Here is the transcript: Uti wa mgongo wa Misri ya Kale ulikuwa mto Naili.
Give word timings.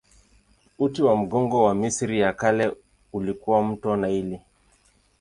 Uti 0.79 1.03
wa 1.03 1.15
mgongo 1.17 1.63
wa 1.63 1.75
Misri 1.75 2.19
ya 2.19 2.33
Kale 2.33 2.71
ulikuwa 3.13 3.63
mto 3.63 3.95
Naili. 3.95 4.41